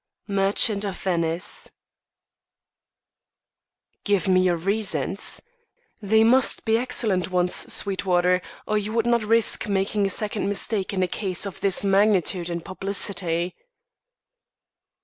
Merchant 0.25 0.83
of 0.83 0.97
Venice. 0.99 1.69
"Give 4.03 4.27
me 4.27 4.41
your 4.41 4.55
reasons. 4.55 5.43
They 6.01 6.23
must 6.23 6.65
be 6.65 6.75
excellent 6.75 7.29
ones, 7.29 7.71
Sweetwater, 7.71 8.41
or 8.65 8.79
you 8.79 8.93
would 8.93 9.05
not 9.05 9.21
risk 9.23 9.67
making 9.69 10.07
a 10.07 10.09
second 10.09 10.47
mistake 10.49 10.91
in 10.91 11.03
a 11.03 11.07
case 11.07 11.45
of 11.45 11.59
this 11.61 11.83
magnitude 11.83 12.49
and 12.49 12.65
publicity." 12.65 13.55